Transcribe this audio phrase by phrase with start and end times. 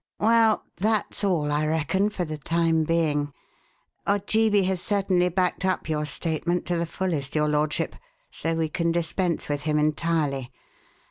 [0.19, 3.31] "Well, that's all, I reckon, for the time being.
[4.07, 7.95] Ojeebi has certainly backed up your statement to the fullest, your lordship,
[8.31, 10.51] so we can dispense with him entirely.